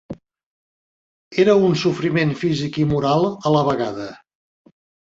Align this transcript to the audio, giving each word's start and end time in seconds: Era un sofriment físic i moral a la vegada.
Era 1.45 1.55
un 1.67 1.77
sofriment 1.83 2.35
físic 2.43 2.83
i 2.87 2.89
moral 2.95 3.31
a 3.51 3.57
la 3.59 3.65
vegada. 3.71 4.13